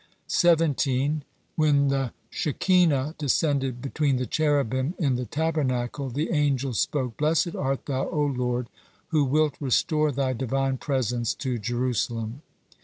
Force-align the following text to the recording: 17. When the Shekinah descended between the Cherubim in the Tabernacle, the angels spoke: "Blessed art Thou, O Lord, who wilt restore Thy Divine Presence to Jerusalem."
17. 0.25 1.23
When 1.55 1.89
the 1.89 2.11
Shekinah 2.31 3.13
descended 3.19 3.83
between 3.83 4.15
the 4.15 4.25
Cherubim 4.25 4.95
in 4.97 5.13
the 5.15 5.27
Tabernacle, 5.27 6.09
the 6.09 6.31
angels 6.31 6.79
spoke: 6.79 7.17
"Blessed 7.17 7.55
art 7.55 7.85
Thou, 7.85 8.09
O 8.09 8.21
Lord, 8.25 8.67
who 9.09 9.23
wilt 9.23 9.53
restore 9.59 10.11
Thy 10.11 10.33
Divine 10.33 10.77
Presence 10.79 11.35
to 11.35 11.59
Jerusalem." 11.59 12.41